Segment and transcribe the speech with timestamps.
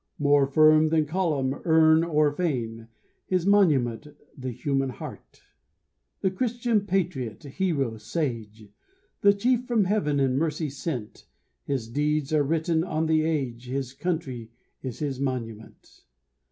[0.17, 2.87] More firm than column, urn or fane,
[3.27, 5.43] His monument the human heart.
[6.21, 8.71] The Christian, patriot, hero, sage!
[9.21, 11.27] The chief from heaven in mercy sent;
[11.65, 14.49] His deeds are written on the age His country
[14.81, 16.03] is his monument.